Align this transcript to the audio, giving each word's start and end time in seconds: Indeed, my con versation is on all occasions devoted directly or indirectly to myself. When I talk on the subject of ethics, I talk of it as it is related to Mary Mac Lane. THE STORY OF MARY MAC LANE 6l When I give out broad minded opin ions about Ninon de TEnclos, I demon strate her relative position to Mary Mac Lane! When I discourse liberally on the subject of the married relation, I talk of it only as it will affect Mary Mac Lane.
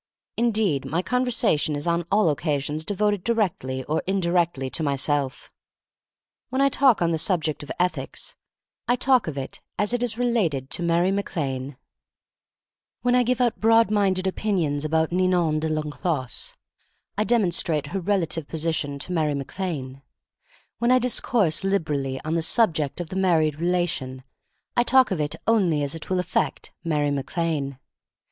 Indeed, 0.35 0.83
my 0.83 1.03
con 1.03 1.23
versation 1.23 1.75
is 1.77 1.85
on 1.85 2.07
all 2.11 2.29
occasions 2.31 2.83
devoted 2.83 3.23
directly 3.23 3.83
or 3.83 4.01
indirectly 4.07 4.67
to 4.71 4.81
myself. 4.81 5.51
When 6.49 6.59
I 6.59 6.69
talk 6.69 7.03
on 7.03 7.11
the 7.11 7.19
subject 7.19 7.61
of 7.61 7.71
ethics, 7.79 8.35
I 8.87 8.95
talk 8.95 9.27
of 9.27 9.37
it 9.37 9.61
as 9.77 9.93
it 9.93 10.01
is 10.01 10.17
related 10.17 10.71
to 10.71 10.81
Mary 10.81 11.11
Mac 11.11 11.35
Lane. 11.35 11.77
THE 13.03 13.03
STORY 13.03 13.03
OF 13.03 13.03
MARY 13.03 13.03
MAC 13.03 13.03
LANE 13.03 13.03
6l 13.03 13.03
When 13.03 13.15
I 13.15 13.23
give 13.23 13.41
out 13.41 13.59
broad 13.61 13.91
minded 13.91 14.25
opin 14.27 14.57
ions 14.57 14.85
about 14.85 15.11
Ninon 15.11 15.59
de 15.59 15.69
TEnclos, 15.69 16.55
I 17.19 17.23
demon 17.23 17.51
strate 17.51 17.87
her 17.93 17.99
relative 17.99 18.47
position 18.47 18.97
to 18.97 19.11
Mary 19.11 19.35
Mac 19.35 19.59
Lane! 19.59 20.01
When 20.79 20.89
I 20.89 20.97
discourse 20.97 21.63
liberally 21.63 22.19
on 22.21 22.33
the 22.33 22.41
subject 22.41 22.99
of 22.99 23.09
the 23.09 23.15
married 23.15 23.59
relation, 23.59 24.23
I 24.75 24.81
talk 24.81 25.11
of 25.11 25.21
it 25.21 25.35
only 25.45 25.83
as 25.83 25.93
it 25.93 26.09
will 26.09 26.17
affect 26.19 26.71
Mary 26.83 27.11
Mac 27.11 27.37
Lane. 27.37 27.77